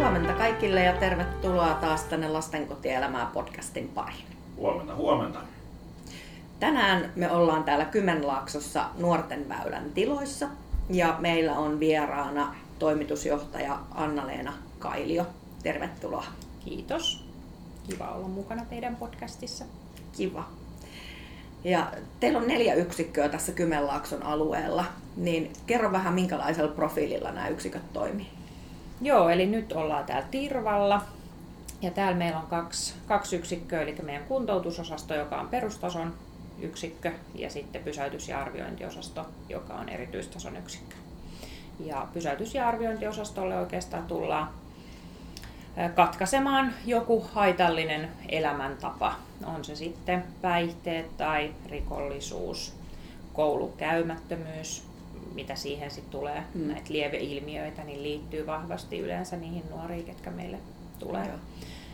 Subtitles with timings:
[0.00, 4.24] Huomenta kaikille ja tervetuloa taas tänne Lastenkotielämää podcastin pariin.
[4.56, 5.38] Huomenta, huomenta.
[6.60, 10.48] Tänään me ollaan täällä Kymenlaaksossa Nuorten väylän tiloissa
[10.90, 15.26] ja meillä on vieraana toimitusjohtaja Anna-Leena Kailio.
[15.62, 16.24] Tervetuloa.
[16.64, 17.24] Kiitos.
[17.90, 19.64] Kiva olla mukana teidän podcastissa.
[20.16, 20.48] Kiva.
[21.64, 24.84] Ja teillä on neljä yksikköä tässä Kymenlaakson alueella,
[25.16, 28.39] niin kerro vähän minkälaisella profiililla nämä yksiköt toimii.
[29.00, 31.02] Joo, eli nyt ollaan täällä Tirvalla.
[31.82, 36.14] Ja täällä meillä on kaksi, kaksi yksikköä, eli meidän kuntoutusosasto, joka on perustason
[36.60, 40.94] yksikkö, ja sitten pysäytys- ja arviointiosasto, joka on erityistason yksikkö.
[41.84, 44.50] Ja pysäytys- ja arviointiosastolle oikeastaan tullaan
[45.94, 49.14] katkaisemaan joku haitallinen elämäntapa.
[49.46, 52.76] On se sitten päihteet tai rikollisuus,
[53.32, 54.89] koulukäymättömyys,
[55.34, 56.68] mitä siihen sitten tulee, mm.
[56.68, 60.58] näitä lieveilmiöitä, niin liittyy vahvasti yleensä niihin nuoriin, ketkä meille
[60.98, 61.26] tulee.
[61.26, 61.36] Joo.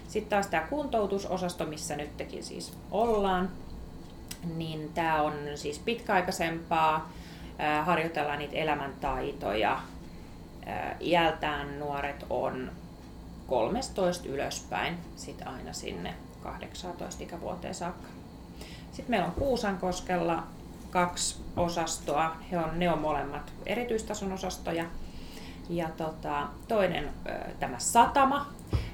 [0.08, 3.50] Sitten taas tämä kuntoutusosasto, missä nytkin siis ollaan,
[4.56, 7.12] niin tämä on siis pitkäaikaisempaa,
[7.84, 9.80] harjoitellaan niitä elämäntaitoja.
[11.00, 12.70] Iältään nuoret on
[13.46, 18.08] 13 ylöspäin, sitten aina sinne 18 ikävuoteen saakka.
[18.92, 20.42] Sitten meillä on Kuusankoskella
[20.96, 22.36] kaksi osastoa.
[22.50, 24.84] He on, ne on molemmat erityistason osastoja.
[25.68, 27.08] Ja tota, toinen,
[27.60, 28.46] tämä satama,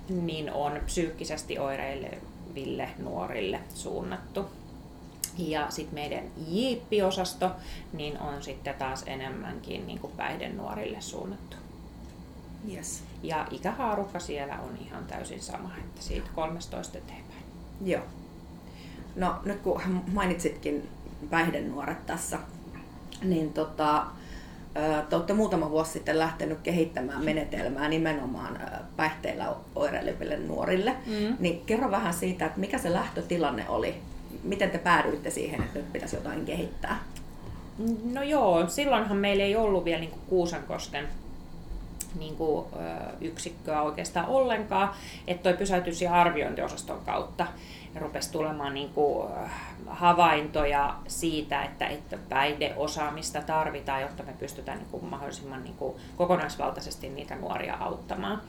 [0.08, 4.46] niin on psyykkisesti oireileville nuorille suunnattu.
[5.38, 7.50] Ja sitten meidän jiippiosasto,
[7.92, 11.56] niin on sitten taas enemmänkin niin kuin päihdenuorille suunnattu.
[12.72, 13.02] Yes.
[13.22, 17.44] Ja ikähaarukka siellä on ihan täysin sama, että siitä 13 eteenpäin.
[17.84, 18.02] Joo.
[19.16, 20.88] No nyt kun mainitsitkin
[21.30, 22.38] päihdenuoret tässä,
[23.22, 24.06] niin tota,
[25.08, 28.60] te olette muutama vuosi sitten lähtenyt kehittämään menetelmää nimenomaan
[28.96, 30.96] päihteillä oireileville nuorille.
[31.06, 31.36] Mm.
[31.38, 33.94] Niin kerro vähän siitä, että mikä se lähtötilanne oli?
[34.44, 36.98] Miten te päädyitte siihen, että nyt pitäisi jotain kehittää?
[38.12, 41.08] No joo, silloinhan meillä ei ollut vielä niin Kuusankosken
[42.18, 42.66] niin kuin,
[43.20, 44.90] yksikköä oikeastaan ollenkaan,
[45.26, 45.66] että toi
[46.00, 47.46] ja arviointiosaston kautta
[48.00, 49.28] rupesi tulemaan niin kuin
[49.86, 57.08] havaintoja siitä, että, että päihdeosaamista tarvitaan, jotta me pystytään niin kuin mahdollisimman niin kuin kokonaisvaltaisesti
[57.08, 58.40] niitä nuoria auttamaan.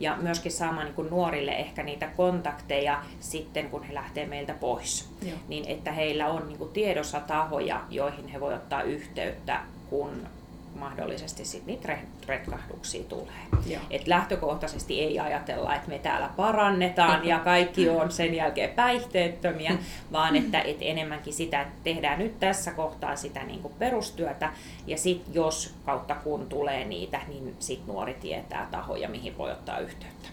[0.00, 5.10] Ja myöskin saamaan niin kuin nuorille ehkä niitä kontakteja sitten, kun he lähtee meiltä pois.
[5.22, 5.38] Joo.
[5.48, 10.28] Niin että heillä on niin kuin tiedossa tahoja, joihin he voivat ottaa yhteyttä, kun
[10.74, 13.78] mahdollisesti sit niitä retkahduksia tulee.
[13.90, 19.78] Et lähtökohtaisesti ei ajatella, että me täällä parannetaan ja kaikki on sen jälkeen päihteettömiä,
[20.12, 24.52] vaan että et enemmänkin sitä, että tehdään nyt tässä kohtaa sitä niin kuin perustyötä
[24.86, 29.78] ja sitten jos kautta kun tulee niitä, niin sitten nuori tietää tahoja, mihin voi ottaa
[29.78, 30.28] yhteyttä.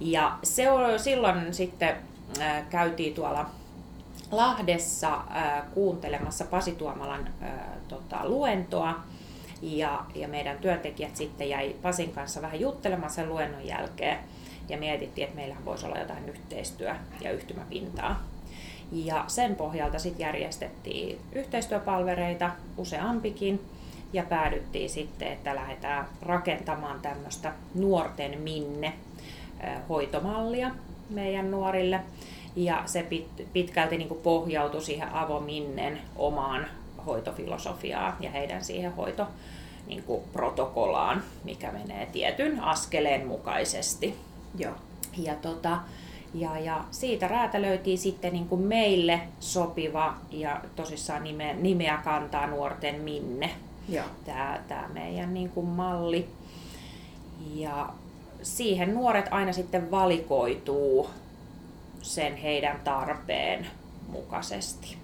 [0.00, 1.96] Ja se on, silloin sitten
[2.40, 3.50] äh, käytiin tuolla
[4.30, 7.50] Lahdessa äh, kuuntelemassa Pasi Tuomalan äh,
[7.88, 8.94] tota, luentoa
[9.62, 14.18] ja, ja meidän työntekijät sitten jäi Pasin kanssa vähän juttelemaan sen luennon jälkeen
[14.68, 18.22] ja mietittiin, että meillähän voisi olla jotain yhteistyö- ja yhtymäpintaa.
[18.92, 23.60] Ja sen pohjalta sitten järjestettiin yhteistyöpalvereita useampikin
[24.12, 28.92] ja päädyttiin sitten, että lähdetään rakentamaan tämmöistä nuorten minne
[29.88, 30.70] hoitomallia
[31.10, 32.00] meidän nuorille.
[32.56, 33.06] Ja se
[33.52, 36.66] pitkälti niin pohjautui siihen avominnen omaan
[37.06, 39.26] hoitofilosofiaa ja heidän siihen hoito
[39.86, 44.16] niin kuin protokolaan, mikä menee tietyn askeleen mukaisesti.
[44.58, 44.74] Joo.
[45.18, 45.78] Ja, tota,
[46.34, 53.00] ja, ja siitä räätälöitiin sitten niin kuin meille sopiva ja tosissaan nime, nimeä kantaa nuorten
[53.00, 53.50] minne.
[54.24, 56.28] Tämä, tämä meidän niin kuin malli.
[57.54, 57.88] Ja
[58.42, 61.10] siihen nuoret aina sitten valikoituu
[62.02, 63.66] sen heidän tarpeen
[64.08, 64.96] mukaisesti.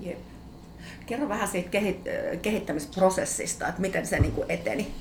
[0.00, 0.18] Jep.
[1.06, 1.70] Kerro vähän siitä
[2.42, 4.94] kehittämisprosessista, että miten se niin eteni.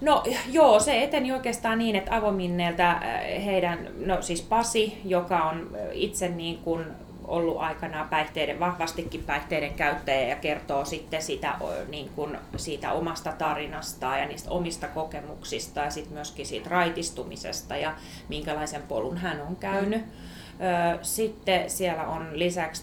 [0.00, 3.00] No joo, se eteni oikeastaan niin, että avominneeltä äh,
[3.44, 6.84] heidän, no siis Pasi, joka on äh, itse niin kuin
[7.24, 11.54] ollut aikana päihteiden, vahvastikin päihteiden käyttäjä ja kertoo sitten sitä,
[11.88, 17.94] niin kuin siitä omasta tarinastaan ja niistä omista kokemuksista ja sitten myöskin siitä raitistumisesta ja
[18.28, 20.04] minkälaisen polun hän on käynyt.
[20.04, 20.98] Mm.
[21.02, 22.82] Sitten siellä on lisäksi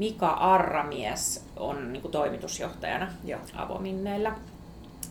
[0.00, 3.40] Mika Arramies on niin kuin toimitusjohtajana Joo.
[3.56, 4.32] Avominneillä,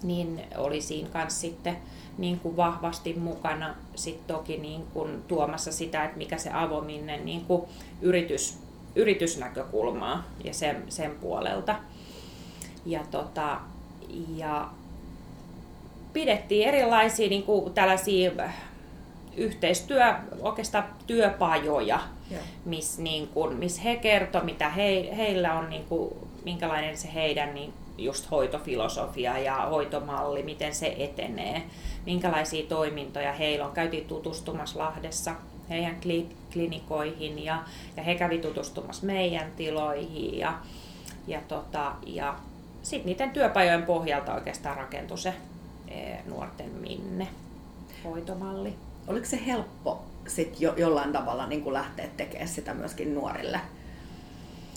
[0.03, 1.77] niin oli siinä kanssa sitten
[2.17, 7.45] niin kuin vahvasti mukana sit toki niin kuin tuomassa sitä, että mikä se avominne niin
[7.45, 7.61] kuin
[8.01, 8.57] yritys,
[8.95, 11.75] yritysnäkökulmaa ja sen, sen puolelta.
[12.85, 13.57] Ja, tota,
[14.35, 14.69] ja
[16.13, 18.31] pidettiin erilaisia niin kuin tällaisia
[19.37, 21.99] yhteistyö, oikeastaan työpajoja,
[22.65, 26.13] missä niin miss he kertoi, mitä he, heillä on, niin kuin,
[26.45, 31.63] minkälainen se heidän niin just hoitofilosofia ja hoitomalli, miten se etenee,
[32.05, 33.71] minkälaisia toimintoja heillä on.
[33.71, 35.35] Käytiin tutustumassa Lahdessa
[35.69, 35.97] heidän
[36.53, 37.63] klinikoihin ja,
[37.97, 40.59] ja he kävi tutustumassa meidän tiloihin ja,
[41.27, 42.35] ja, tota, ja
[42.83, 45.33] sitten niiden työpajojen pohjalta oikeastaan rakentui se
[45.87, 47.27] e, nuorten minne
[48.03, 48.75] hoitomalli.
[49.07, 53.59] Oliko se helppo sit jo, jollain tavalla niin kuin lähteä tekemään sitä myöskin nuorille?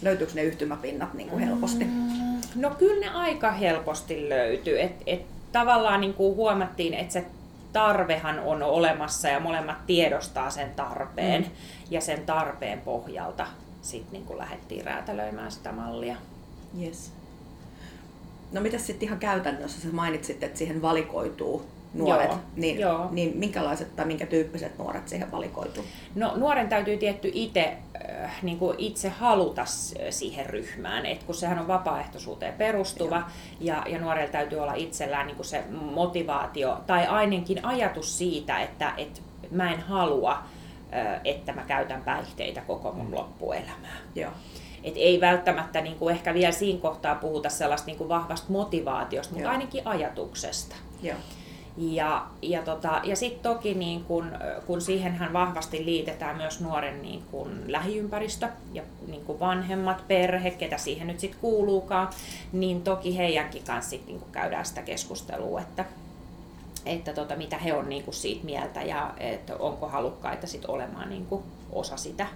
[0.02, 1.84] Löytyykö ne yhtymäpinnat niin kuin helposti?
[1.84, 4.80] Mm, no kyllä ne aika helposti löytyy.
[4.80, 5.22] Et, et
[5.52, 7.24] tavallaan niin kuin huomattiin, että se
[7.72, 11.42] tarvehan on olemassa ja molemmat tiedostaa sen tarpeen.
[11.42, 11.50] Mm.
[11.90, 13.46] Ja sen tarpeen pohjalta
[13.82, 16.16] sitten niin lähdettiin räätälöimään sitä mallia.
[16.80, 17.12] Yes.
[18.52, 22.40] No mitä sitten ihan käytännössä, sä mainitsit, että siihen valikoituu nuoret, Joo.
[22.56, 23.08] Niin, Joo.
[23.10, 25.84] niin minkälaiset tai minkä tyyppiset nuoret siihen valikoituu?
[26.14, 27.76] No nuoren täytyy tietty itse,
[28.10, 29.64] äh, niin kuin itse haluta
[30.10, 33.22] siihen ryhmään, että kun sehän on vapaaehtoisuuteen perustuva
[33.60, 38.92] ja, ja nuorella täytyy olla itsellään niin kuin se motivaatio tai ainakin ajatus siitä, että,
[38.96, 43.96] että mä en halua, äh, että mä käytän päihteitä koko mun loppuelämää.
[44.14, 44.30] Joo.
[44.84, 49.32] Et ei välttämättä niin kuin ehkä vielä siinä kohtaa puhuta sellaista niin kuin vahvasta motivaatiosta,
[49.32, 49.52] mutta Joo.
[49.52, 50.76] ainakin ajatuksesta.
[51.02, 51.16] Joo.
[51.76, 54.32] Ja, ja, tota, ja sitten toki niin kun,
[54.66, 60.78] kun siihenhän vahvasti liitetään myös nuoren niin kun lähiympäristö ja niin kun vanhemmat, perhe, ketä
[60.78, 62.10] siihen nyt sitten kuuluukaan,
[62.52, 65.84] niin toki heidänkin kanssa sit niin käydään sitä keskustelua, että,
[66.86, 71.26] että tota, mitä he on niin siitä mieltä ja että onko halukkaita sit olemaan niin
[71.72, 72.26] osa sitä.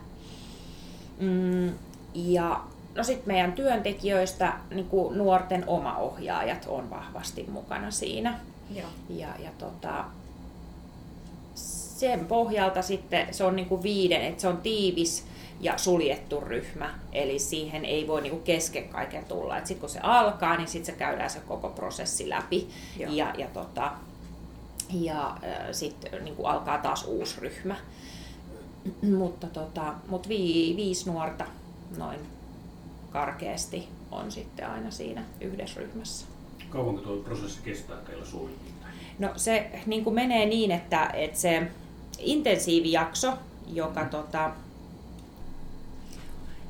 [1.21, 1.73] Mm,
[2.15, 2.61] ja
[2.95, 8.39] no sitten meidän työntekijöistä niin nuorten omaohjaajat on vahvasti mukana siinä.
[8.71, 8.89] Joo.
[9.09, 10.05] Ja, ja tota,
[11.55, 15.27] sen pohjalta sitten se on niin kuin viiden, että se on tiivis
[15.61, 19.57] ja suljettu ryhmä, eli siihen ei voi niinku kesken kaiken tulla.
[19.57, 22.69] Sitten kun se alkaa, niin sitten se käydään se koko prosessi läpi
[22.99, 23.13] Joo.
[23.13, 23.93] ja, ja, tota,
[24.93, 25.37] ja
[25.73, 27.77] sitten niinku alkaa taas uusi ryhmä.
[29.19, 31.45] mutta tota, mut vi, viisi nuorta
[31.97, 32.21] noin
[33.11, 36.27] karkeasti on sitten aina siinä yhdessä ryhmässä.
[36.71, 38.77] Kauanko tuo prosessi kestää teillä suunnilleen?
[39.19, 41.63] No se niin kuin menee niin, että, että se
[42.19, 43.33] intensiivijakso,
[43.73, 44.11] joka, mm.
[44.11, 44.51] tota,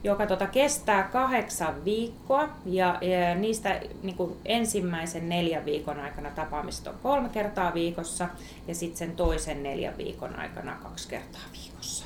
[0.05, 6.87] joka tota kestää kahdeksan viikkoa ja, ja niistä niin kuin ensimmäisen neljän viikon aikana tapaamiset
[6.87, 8.29] on kolme kertaa viikossa
[8.69, 12.05] ja sitten sen toisen neljän viikon aikana kaksi kertaa viikossa.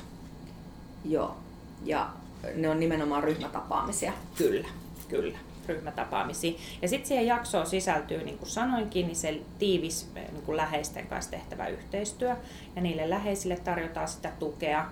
[1.05, 1.37] Joo,
[1.85, 2.09] ja
[2.55, 4.13] ne on nimenomaan ryhmätapaamisia.
[4.37, 4.67] Kyllä,
[5.09, 6.59] kyllä ryhmätapaamisia.
[6.81, 11.07] Ja sitten siihen jaksoon sisältyy, niin kuin sanoinkin, niin se tiivis eh, niin kuin läheisten
[11.07, 12.35] kanssa tehtävä yhteistyö.
[12.75, 14.85] Ja niille läheisille tarjotaan sitä tukea.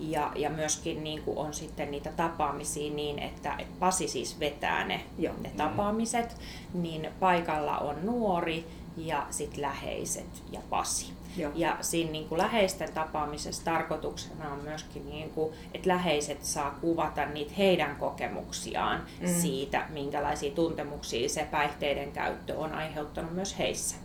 [0.00, 4.84] Ja, ja myöskin niin kuin on sitten niitä tapaamisia niin, että, että Pasi siis vetää
[4.84, 5.34] ne, Joo.
[5.42, 6.36] ne tapaamiset,
[6.74, 8.66] niin paikalla on nuori
[8.96, 11.12] ja sitten läheiset ja Pasi.
[11.36, 11.52] Joo.
[11.54, 17.26] Ja siinä niin kuin läheisten tapaamisessa tarkoituksena on myöskin, niin kuin, että läheiset saa kuvata
[17.26, 19.28] niitä heidän kokemuksiaan mm.
[19.28, 23.96] siitä, minkälaisia tuntemuksia se päihteiden käyttö on aiheuttanut myös heissä.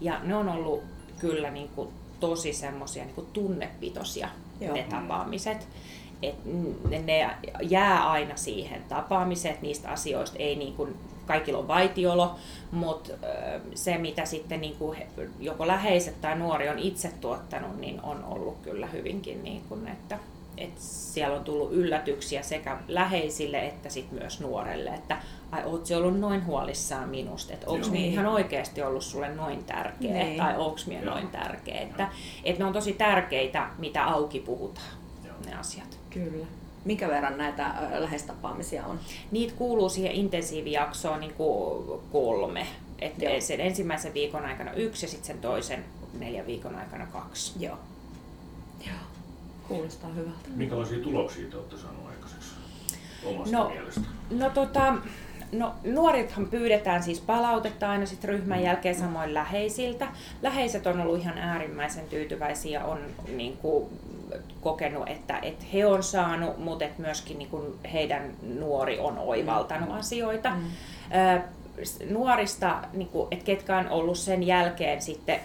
[0.00, 0.82] Ja ne on ollut
[1.18, 1.88] kyllä niin kuin
[2.20, 4.28] tosi semmoisia niin tunnepitoisia
[4.60, 4.74] Joo.
[4.74, 5.68] ne tapaamiset.
[6.22, 6.34] Et
[7.04, 7.30] ne
[7.62, 10.96] jää aina siihen tapaamiseen, niistä asioista ei niin kuin
[11.30, 12.36] kaikilla on vaitiolo,
[12.70, 13.12] mutta
[13.74, 14.98] se mitä sitten niin kuin
[15.40, 20.18] joko läheiset tai nuori on itse tuottanut, niin on ollut kyllä hyvinkin niin kuin, että,
[20.58, 25.16] että siellä on tullut yllätyksiä sekä läheisille että sit myös nuorelle, että
[25.52, 28.12] ai oot se ollut noin huolissaan minusta, että onko niin.
[28.12, 30.38] ihan oikeasti ollut sulle noin tärkeä niin.
[30.38, 32.08] tai onko minä noin tärkeä, että,
[32.44, 34.92] että ne on tosi tärkeitä, mitä auki puhutaan,
[35.24, 35.34] Joo.
[35.46, 35.98] ne asiat.
[36.10, 36.46] Kyllä.
[36.84, 39.00] Minkä verran näitä lähestapaamisia on?
[39.30, 42.66] Niitä kuuluu siihen intensiivijaksoon niin kuin kolme.
[42.98, 45.84] Että sen ensimmäisen viikon aikana yksi ja sitten sen toisen
[46.18, 47.52] neljän viikon aikana kaksi.
[47.64, 47.78] Joo.
[48.86, 48.96] Joo.
[49.68, 50.48] Kuulostaa hyvältä.
[50.54, 52.50] Minkälaisia tuloksia te olette saaneet aikaiseksi
[53.24, 54.00] omasta no, mielestä?
[54.30, 54.94] No tota,
[55.52, 58.64] No, nuorithan pyydetään siis palautetta aina sit ryhmän mm.
[58.64, 60.08] jälkeen samoin läheisiltä.
[60.42, 62.98] Läheiset on ollut ihan äärimmäisen tyytyväisiä, on
[63.36, 63.88] niin kuin,
[64.60, 69.88] kokenut, että, että he on saanut, mutta että myöskin niin kuin heidän nuori on oivaltanut
[69.88, 69.94] mm.
[69.94, 70.50] asioita.
[70.50, 70.64] Mm.
[72.10, 75.40] nuorista, niin kuin, että ketkä on ollut sen jälkeen sitten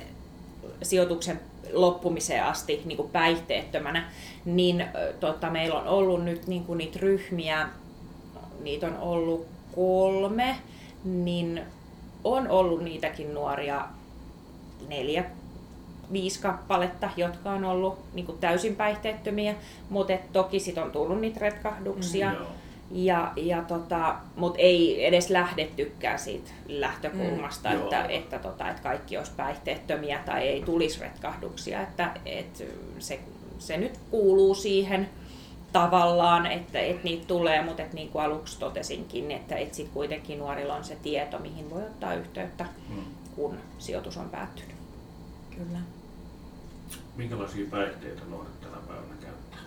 [0.84, 1.40] sijoituksen
[1.74, 4.10] loppumiseen asti niin kuin päihteettömänä,
[4.46, 4.86] niin
[5.20, 7.70] tota, meillä on ollut nyt niin kuin niitä ryhmiä,
[8.64, 10.56] niitä on ollut kolme,
[11.04, 11.62] niin
[12.24, 13.88] on ollut niitäkin nuoria,
[14.88, 15.26] neljä,
[16.14, 19.56] viisi kappaletta, jotka on ollut niin kuin täysin päihteettömiä,
[19.90, 22.34] mutta toki sit on tullut niitä retkahduksia.
[22.34, 22.48] Joo.
[22.92, 28.06] Ja, ja tota, mutta ei edes lähdettykään siitä lähtökulmasta, Mm, että, joo.
[28.10, 31.82] että, tota, että kaikki olisi päihteettömiä tai ei tulisi retkahduksia.
[31.82, 32.66] Että, et
[33.00, 33.20] se,
[33.60, 35.10] se nyt kuuluu siihen
[35.74, 40.40] tavallaan, että, että niitä tulee, mutta että niin kuin aluksi totesinkin, että, että sit kuitenkin
[40.40, 42.96] nuorilla on se tieto, mihin voi ottaa yhteyttä, Mm.
[43.36, 44.75] kun sijoitus on päättynyt.
[45.58, 45.80] Kyllä.
[47.16, 49.60] Minkälaisia päihteitä nuoret tänä päivänä käyttää?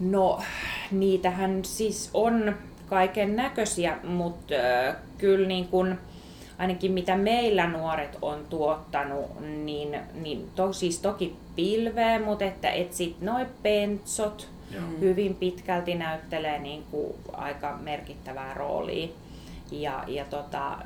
[0.00, 0.42] No,
[0.90, 5.98] niitähän siis on kaiken näköisiä, mutta äh, kyllä niin kun,
[6.58, 12.92] ainakin mitä meillä nuoret on tuottanut, niin, niin to, siis toki pilveä, mutta että et
[12.92, 14.82] sit noi pentsot Joo.
[15.00, 19.08] hyvin pitkälti näyttelee niin kuin aika merkittävää roolia.
[19.70, 20.78] Ja, ja tota,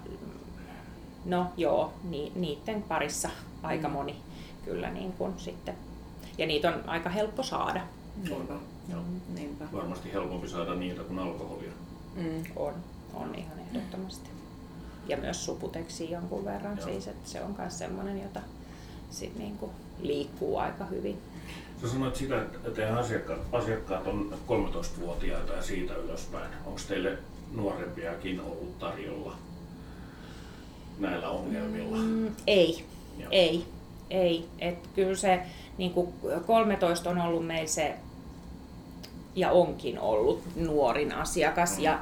[1.25, 3.31] no joo, ni, niiden parissa
[3.63, 3.93] aika Mm.
[3.95, 4.17] moni
[4.65, 5.75] kyllä niin kuin sitten.
[6.39, 7.81] Ja niitä on aika helppo saada.
[8.29, 8.55] Niinpä.
[8.89, 9.01] Joo.
[9.35, 9.65] Niinpä.
[9.73, 11.73] Varmasti helpompi saada niitä kuin alkoholia.
[12.15, 12.43] Mm.
[12.57, 12.75] On,
[13.15, 14.31] on ihan ehdottomasti.
[15.09, 16.87] Ja myös suputeksi jonkun verran Joo.
[16.87, 18.41] siis, että se on myös semmoinen, jota
[19.11, 21.19] sit niinku liikkuu aika hyvin.
[21.83, 26.51] Sä sanoit sitä, että teidän asiakkaat, asiakkaat on 13-vuotiaita ja siitä ylöspäin.
[26.67, 27.19] Onko teille
[27.53, 29.37] nuorempiakin ollut tarjolla
[30.99, 31.97] näillä ongelmilla?
[31.97, 32.85] Mm, ei,
[33.19, 33.29] Joo.
[33.31, 33.65] ei,
[34.11, 34.49] ei.
[34.59, 35.41] Et kyllä se
[35.79, 36.13] niinku
[36.47, 37.95] 13 on ollut meillä se,
[39.35, 41.77] ja onkin ollut nuorin asiakas.
[41.77, 41.85] Mm.
[41.85, 41.99] Ja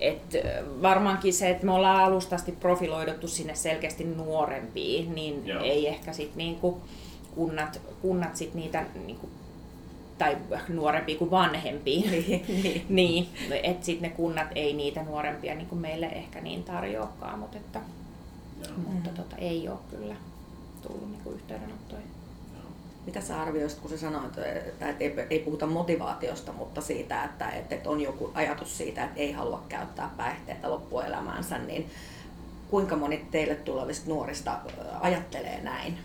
[0.00, 0.36] et
[0.82, 5.62] varmaankin se, että me ollaan alustasti profiloiduttu sinne selkeästi nuorempiin, niin Joo.
[5.62, 6.80] ei ehkä sit niinku
[7.34, 9.28] kunnat, kunnat sit niitä niinku,
[10.18, 10.36] tai
[10.68, 12.10] nuorempia kuin vanhempia.
[12.10, 12.84] Niin, niin.
[12.88, 13.28] niin,
[13.62, 17.80] että sitten ne kunnat ei niitä nuorempia niin kuin meille ehkä niin tarjoakaan, mutta, että,
[18.68, 18.92] Joo.
[18.92, 20.16] mutta tota, ei ole kyllä
[20.82, 22.02] tullut niin kuin yhteydenottoja.
[23.06, 27.50] Mitä sä arvioisit, kun sä sanoit, että et ei, ei puhuta motivaatiosta, mutta siitä, että
[27.50, 31.90] et, et on joku ajatus siitä, että ei halua käyttää päihteitä loppuelämäänsä, niin
[32.70, 34.58] kuinka moni teille tulevista nuorista
[35.00, 35.98] ajattelee näin?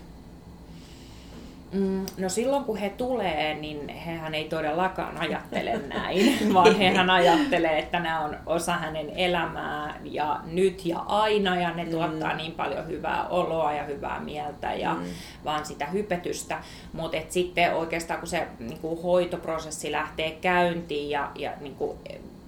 [1.72, 7.78] Mm, no silloin kun he tulee, niin hehän ei todellakaan ajattele näin, vaan hehän ajattelee,
[7.78, 11.90] että nämä on osa hänen elämää ja nyt ja aina ja ne Mm.
[11.90, 15.04] tuottaa niin paljon hyvää oloa ja hyvää mieltä ja Mm.
[15.44, 16.58] vaan sitä hypetystä.
[16.92, 21.98] Mutta sitten oikeastaan kun se niinku, hoitoprosessi lähtee käyntiin ja, ja niinku,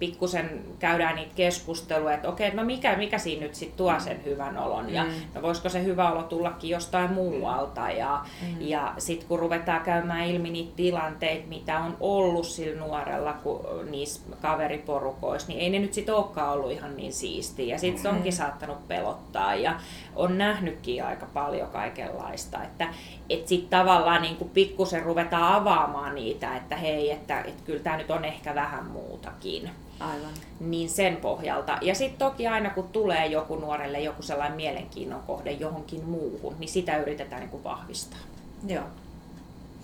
[0.02, 4.59] pikkusen käydään niitä keskusteluja, että okei, no mikä, mikä siinä nyt sitten tuo sen hyvän
[4.59, 5.11] olon ja Mm.
[5.35, 8.56] no voisiko se hyvä olo tullakin jostain muualta ja, Mm.
[8.61, 14.21] ja sitten kun ruvetaan käymään ilmi niitä tilanteita, mitä on ollut sillä nuorella kun, niissä
[14.42, 17.75] kaveriporukoissa, niin ei ne nyt sitten olekaan ollut ihan niin siistiä.
[17.75, 18.16] Ja sitten se Mm.
[18.16, 19.75] onkin saattanut pelottaa ja
[20.16, 22.62] on nähnytkin aika paljon kaikenlaista.
[22.62, 22.88] Että
[23.30, 28.11] et sitten tavallaan niin pikkusen ruvetaan avaamaan niitä, että hei, että et kyllä tämä nyt
[28.11, 29.71] on ehkä vähän muutakin
[30.02, 30.30] Aivan.
[30.61, 31.78] niin sen pohjalta.
[31.80, 36.68] Ja sitten toki aina kun tulee joku nuorelle joku sellainen mielenkiinnon kohde johonkin muuhun, niin
[36.68, 38.18] sitä yritetään niin kuin vahvistaa.
[38.66, 38.85] Joo.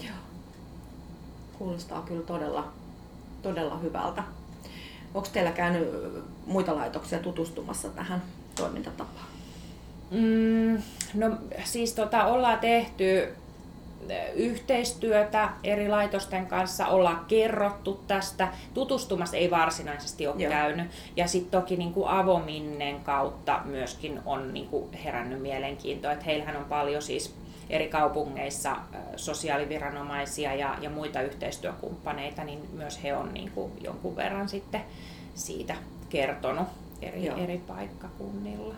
[0.04, 0.16] Joo.
[1.58, 2.72] Kuulostaa kyllä todella,
[3.42, 4.22] todella hyvältä.
[5.14, 5.88] Onko teillä käynyt
[6.46, 8.22] muita laitoksia tutustumassa tähän
[8.54, 9.26] toimintatapaan?
[10.10, 10.82] Mm,
[11.14, 13.28] no siis tota, ollaan tehty eh,
[14.34, 18.48] yhteistyötä eri laitosten kanssa, ollaan kerrottu tästä.
[18.74, 20.50] Tutustumassa ei varsinaisesti ole Joo.
[20.50, 20.90] käynyt.
[21.16, 26.12] Ja sitten toki niin kuin avominnen kautta myöskin on niin kuin herännyt mielenkiintoa.
[26.12, 27.34] Että heillähän on paljon siis
[27.70, 28.76] eri kaupungeissa
[29.16, 34.80] sosiaaliviranomaisia ja, ja muita yhteistyökumppaneita, niin myös he on niin kuin jonkun verran sitten
[35.34, 35.76] siitä
[36.08, 36.68] kertonut
[37.02, 37.36] eri, Joo.
[37.36, 38.74] eri paikkakunnilla.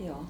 [0.00, 0.24] Joo.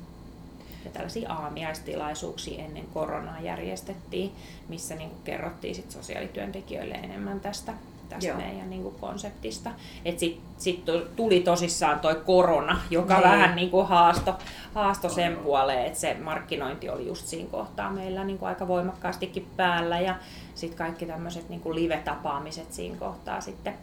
[0.84, 4.32] Ja tällaisia aamiaistilaisuuksia ennen koronaa järjestettiin,
[4.68, 7.72] missä niin kuin kerrottiin sit sosiaalityöntekijöille enemmän tästä,
[8.08, 8.36] tästä Joo.
[8.36, 9.70] meidän niin kuin konseptista.
[10.16, 13.22] Sitten sit tu- tuli tosissaan toi korona, joka Niin.
[13.30, 14.34] vähän niin kuin haasto,
[14.74, 19.46] haasto sen puoleen, että se markkinointi oli just siinä kohtaa meillä niin kuin aika voimakkaastikin
[19.56, 20.14] päällä ja
[20.54, 23.74] sitten kaikki tämmöiset niin live-tapaamiset siinä kohtaa sitten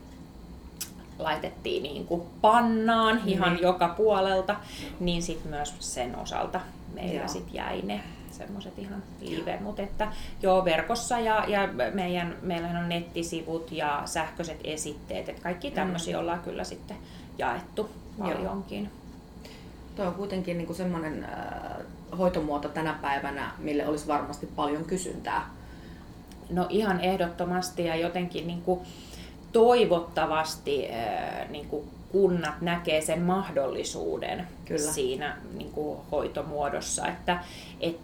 [1.19, 3.63] laitettiin niin kuin pannaan ihan Niin.
[3.63, 4.55] joka puolelta,
[5.00, 6.62] niin sitten myös sen osalta
[6.93, 7.27] meillä Joo.
[7.27, 12.89] sit jäi ne semmoiset ihan live, mutta että joo verkossa ja, ja meidän, meillähän on
[12.89, 16.97] nettisivut ja sähköiset esitteet, että kaikki tämmöisiä ollaan kyllä sitten
[17.38, 18.27] jaettu Joo.
[18.27, 18.91] paljonkin.
[19.95, 25.50] Tuo on kuitenkin niin semmoinen äh, hoitomuoto tänä päivänä, mille olisi varmasti paljon kysyntää.
[26.50, 28.79] No ihan ehdottomasti ja jotenkin niin kuin
[29.57, 34.91] toivottavasti äh, niin kuin kunnat näkee sen mahdollisuuden Kyllä.
[34.91, 37.43] siinä niin kuin hoitomuodossa, että
[37.81, 37.99] et,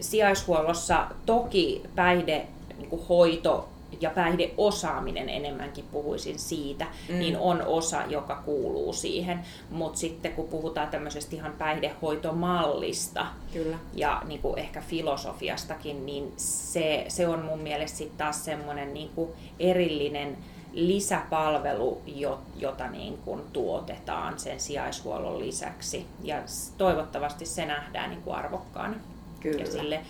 [0.00, 2.46] sijaishuollossa toki päihde
[2.78, 3.68] niin kuin hoito
[4.00, 7.18] ja päihdeosaaminen enemmänkin puhuisin siitä, mm.
[7.18, 9.40] niin on osa, joka kuuluu siihen.
[9.70, 13.78] Mutta sitten kun puhutaan tämmöisestä ihan päihdehoitomallista Kyllä.
[13.94, 19.08] ja niin kuin ehkä filosofiastakin, niin se, se on mun mielestä sitten taas semmoinen niin
[19.14, 20.36] kuin erillinen
[20.74, 22.02] lisäpalvelu,
[22.56, 26.06] jota niin kuin tuotetaan sen sijaishuollon lisäksi.
[26.22, 26.42] Ja
[26.78, 28.96] toivottavasti se nähdään niin kuin arvokkaana.
[29.40, 29.60] Kyllä.
[29.60, 30.00] Ja sille,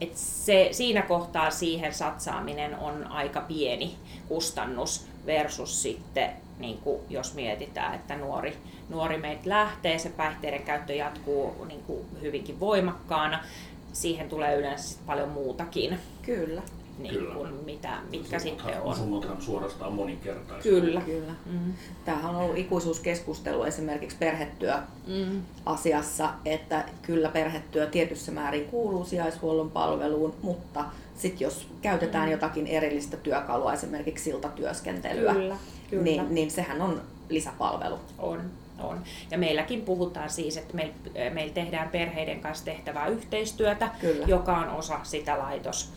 [0.00, 3.96] et se, siinä kohtaa siihen satsaaminen on aika pieni
[4.28, 8.56] kustannus versus sitten, niin kuin jos mietitään, että nuori,
[8.88, 13.44] nuori meitä lähtee, se päihteiden käyttö jatkuu niin kuin hyvinkin voimakkaana,
[13.92, 15.98] siihen tulee yleensä paljon muutakin.
[16.22, 16.62] Kyllä
[16.98, 17.34] niin Kyllä.
[17.34, 18.96] kuin mitä, mitkä Summathan, sitten on.
[18.96, 20.72] Summathan suorastaan moninkertaisia.
[20.72, 21.00] Kyllä.
[21.00, 21.32] Kyllä.
[21.46, 21.72] Mm.
[22.04, 26.32] Tämähän on ollut ikuisuuskeskustelu esimerkiksi perhetyö-asiassa, mm.
[26.44, 32.32] että kyllä perhetyö tietyssä määrin kuuluu sijaishuollon palveluun, mutta sitten jos käytetään mm.
[32.32, 35.56] jotakin erillistä työkalua, esimerkiksi siltatyöskentelyä, kyllä,
[35.90, 36.02] kyllä.
[36.02, 37.98] Niin, niin sehän on lisäpalvelu.
[38.18, 38.40] On.
[38.78, 39.02] On.
[39.30, 40.94] Ja meilläkin puhutaan siis, että meillä
[41.34, 44.26] meil tehdään perheiden kanssa tehtävää yhteistyötä, Kyllä.
[44.26, 45.92] joka on osa sitä laitos,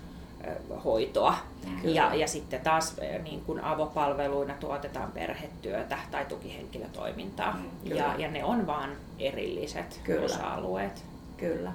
[0.83, 1.36] hoitoa.
[1.83, 7.60] Ja, ja sitten taas niin kuin avopalveluina tuotetaan perhetyötä tai tukihenkilötoimintaa.
[7.83, 10.25] Ja, ja ne on vain erilliset kyllä.
[10.25, 11.05] osa-alueet.
[11.38, 11.71] Kyllä.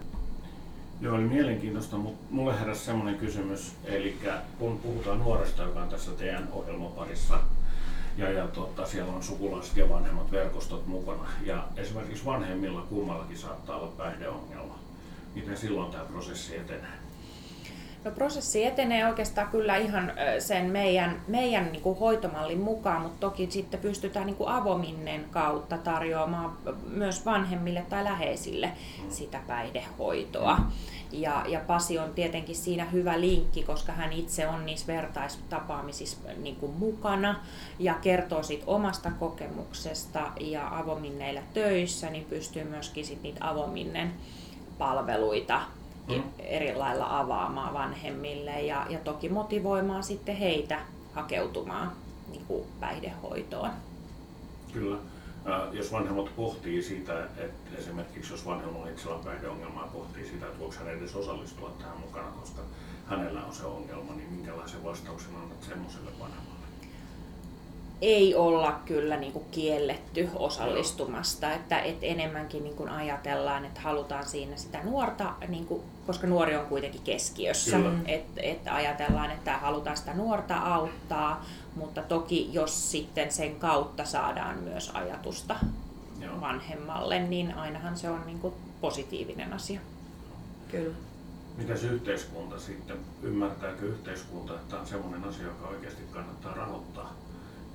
[1.01, 4.19] Joo, oli mielenkiintoista, mutta mulle heräsi semmoinen kysymys, eli
[4.59, 7.39] kun puhutaan nuoresta, joka on tässä teidän ohjelmaparissa,
[8.17, 13.77] ja, ja tota, siellä on sukulaiset ja vanhemmat verkostot mukana, ja esimerkiksi vanhemmilla kummallakin saattaa
[13.77, 14.79] olla päihdeongelma.
[15.35, 17.06] Miten silloin tämä prosessi etenee?
[18.07, 23.51] No prosessi etenee oikeastaan kyllä ihan sen meidän, meidän niin kuin hoitomallin mukaan, mutta toki
[23.51, 26.59] sitten pystytään niin kuin avominnen kautta tarjoamaan
[26.89, 28.73] myös vanhemmille tai läheisille
[29.09, 30.59] sitä päihdehoitoa.
[31.13, 36.57] Ja, ja Pasi on tietenkin siinä hyvä linkki, koska hän itse on niissä vertaistapaamisissa niin
[36.57, 37.41] kuin mukana
[37.79, 44.13] ja kertoo siitä omasta kokemuksesta ja avominneillä töissä, niin pystyy myöskin sit niitä avominnen
[44.79, 45.61] palveluita
[46.09, 46.23] mm.
[46.39, 50.81] eri lailla avaamaan vanhemmille ja, ja toki motivoimaan sitten heitä
[51.15, 51.93] hakeutumaan
[52.31, 53.71] niin kuin päihdehoitoon.
[54.73, 54.97] Kyllä.
[55.73, 60.75] Jos vanhemmat pohtii sitä, että esimerkiksi jos vanhemmalla itsellä on päihdeongelmaa, pohtii sitä, että voiko
[60.79, 62.63] hän edes osallistua tähän mukana, koska
[63.07, 66.56] hänellä on se ongelma, niin minkälaisen vastauksen annat semmoiselle vanhemmalle?
[68.03, 74.27] Ei olla kyllä niin kuin kielletty osallistumasta, että, että enemmänkin niin kuin ajatellaan, että halutaan
[74.27, 79.97] siinä sitä nuorta, niin kuin, koska nuori on kuitenkin keskiössä, että, että ajatellaan, että halutaan
[79.97, 85.57] sitä nuorta auttaa, mutta toki jos sitten sen kautta saadaan myös ajatusta
[86.21, 86.41] Joo.
[86.41, 89.81] vanhemmalle, niin ainahan se on niin kuin positiivinen asia.
[90.71, 90.95] Kyllä.
[91.57, 92.97] Mitäs yhteiskunta sitten?
[93.23, 97.15] Ymmärtääkö yhteiskunta, että tämä on sellainen asia, joka oikeasti kannattaa rahoittaa?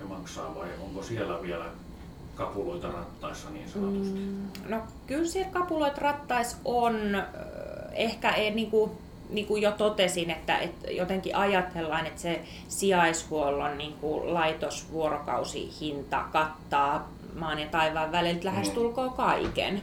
[0.02, 1.66] Ja maksaa vai onko siellä vielä
[2.36, 4.20] kapuloita rattaissa niin sanotusti?
[4.20, 7.24] Mm, no kyllä siellä kapuloita rattais on.
[7.94, 8.92] Ehkä ei, niin kuin,
[9.30, 17.10] niin kuin jo totesin, että, että jotenkin ajatellaan, että se sijaishuollon niin kuin laitosvuorokausihinta kattaa
[17.36, 19.16] maan ja taivaan väliltä lähestulkoon mm.
[19.16, 19.82] kaiken.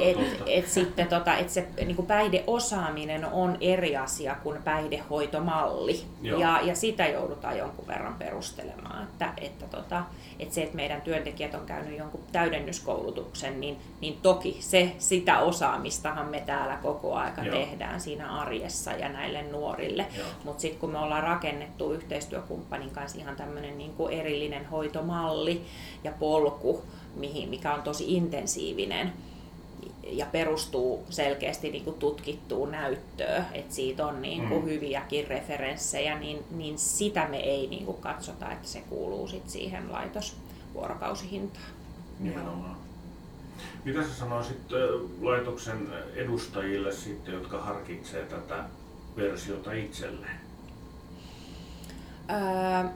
[0.00, 0.16] Et,
[0.46, 6.02] et sitten tota, et se niin päihdeosaaminen on eri asia kuin päihdehoitomalli.
[6.22, 9.02] Ja, ja sitä joudutaan jonkun verran perustelemaan.
[9.02, 10.02] Että, että, tota,
[10.38, 16.26] että se, että meidän työntekijät on käynyt jonkun täydennyskoulutuksen, niin, niin toki se, sitä osaamistahan
[16.26, 17.56] me täällä koko aika Joo.
[17.56, 20.06] tehdään siinä arjessa ja näille nuorille.
[20.44, 25.62] Mutta sitten kun me ollaan rakennettu yhteistyökumppanin kanssa ihan tämmöinen niin erillinen hoitomalli
[26.04, 26.71] ja polku,
[27.14, 29.12] mihin, mikä on tosi intensiivinen
[30.02, 34.68] ja perustuu selkeästi niin kuin tutkittuun näyttöön, että siitä on niin kuin mm.
[34.68, 39.92] hyviäkin referenssejä, niin, niin sitä me ei niin kuin katsota, että se kuuluu sit siihen
[39.92, 41.66] laitosvuorokausihintaan.
[42.20, 42.76] Nimenomaan.
[43.84, 44.58] Mitä sä sanoisit
[45.20, 48.64] laitoksen edustajille sitten, jotka harkitsevat tätä
[49.16, 50.40] versiota itselleen?
[52.30, 52.90] Öö,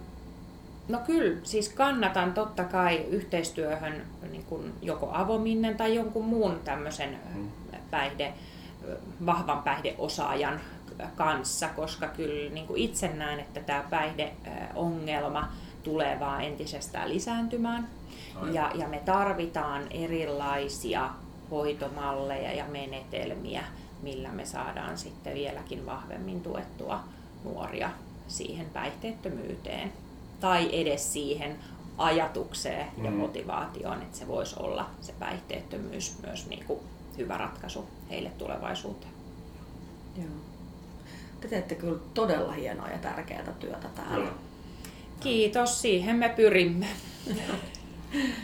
[0.89, 7.19] No kyllä, siis kannatan totta kai yhteistyöhön niin kuin joko avominnen tai jonkun muun tämmöisen
[7.35, 7.49] mm.
[7.91, 8.33] päihde,
[9.27, 10.61] vahvan päihdeosaajan
[11.17, 15.49] kanssa, koska kyllä niin kuin itse näen, että tämä päihdeongelma
[15.83, 17.89] tulee vaan entisestään lisääntymään.
[18.53, 21.11] Ja, ja me tarvitaan erilaisia
[21.51, 23.65] hoitomalleja ja menetelmiä,
[24.03, 27.01] millä me saadaan sitten vieläkin vahvemmin tuettua
[27.45, 27.91] nuoria
[28.29, 29.93] siihen päihteettömyyteen
[30.41, 31.57] tai edes siihen
[31.99, 33.17] ajatukseen ja Mm.
[33.17, 36.81] motivaatioon, että se voisi olla se päihteettömyys myös niin kuin
[37.19, 39.13] hyvä ratkaisu heille tulevaisuuteen.
[40.17, 40.27] Joo.
[41.41, 44.15] Te teette kyllä todella hienoa ja tärkeää työtä täällä.
[44.15, 44.31] Kyllä.
[45.21, 46.87] Kiitos, siihen me pyrimme.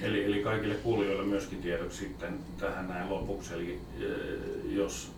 [0.02, 3.55] Eli, eli kaikille kuulijoille myöskin tiedoksi sitten tähän näin lopuksi.
[3.55, 5.11] Eli eh, jos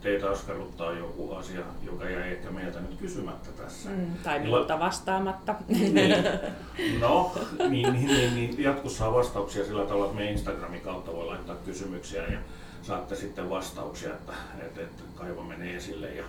[0.00, 3.90] teitä askarruttaa joku asia, joka jäi ehkä meiltä nyt kysymättä tässä.
[3.90, 5.54] Mm, tai Niin muuta vastaamatta.
[5.68, 6.14] Niin.
[7.00, 7.32] No,
[7.68, 11.56] niin, niin, niin, niin jatkossa saa vastauksia sillä tavalla, että meidän Instagramin kautta voi laittaa
[11.56, 12.38] kysymyksiä ja
[12.82, 16.24] saatte sitten vastauksia, että, että, että kaiva menee esille ja,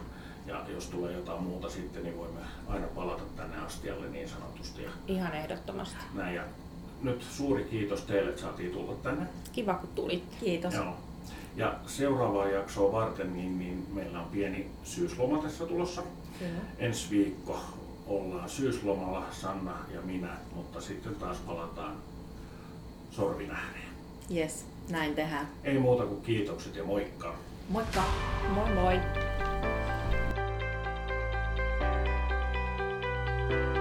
[0.45, 4.83] ja jos tulee jotain muuta sitten, niin voimme aina palata tänne astialle niin sanotusti.
[4.83, 5.95] Ja Ihan ehdottomasti.
[6.13, 6.35] näin.
[6.35, 6.43] Ja
[7.01, 9.25] nyt suuri kiitos teille, että saatiin tulla tänne.
[9.51, 10.35] Kiva, kun tulitte.
[10.39, 10.73] Kiitos.
[10.73, 10.97] Joo.
[11.59, 16.03] Ja seuraavaa jaksoa varten niin, niin meillä on pieni syysloma tässä tulossa.
[16.39, 16.59] Kyllä.
[16.77, 17.59] Ensi viikko
[18.07, 21.95] ollaan syyslomalla, Sanna ja minä, mutta sitten taas palataan
[23.11, 23.89] sorvinähneen.
[24.35, 25.47] Yes, näin tehdään.
[25.63, 27.35] Ei muuta kuin kiitokset ja moikka!
[27.69, 28.03] Moikka!
[28.55, 28.99] Moi moi!
[33.49, 33.78] thank you